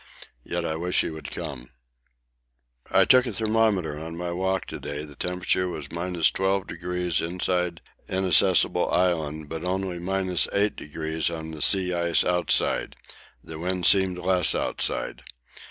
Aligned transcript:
Yet 0.43 0.65
I 0.65 0.75
wish 0.77 1.01
he 1.01 1.11
would 1.11 1.29
come. 1.29 1.69
I 2.89 3.05
took 3.05 3.27
a 3.27 3.31
thermometer 3.31 3.99
on 3.99 4.17
my 4.17 4.31
walk 4.31 4.65
to 4.65 4.79
day; 4.79 5.05
the 5.05 5.13
temperature 5.15 5.69
was 5.69 5.89
12° 5.89 7.21
inside 7.23 7.81
Inaccessible 8.09 8.89
Island, 8.89 9.47
but 9.47 9.63
only 9.63 9.99
8° 9.99 11.37
on 11.37 11.51
the 11.51 11.61
sea 11.61 11.93
ice 11.93 12.25
outside 12.25 12.95
the 13.43 13.59
wind 13.59 13.85
seemed 13.85 14.17
less 14.17 14.55
outside. 14.55 15.21